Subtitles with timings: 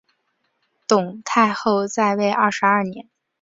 [0.87, 3.07] 董太后在位二十二年。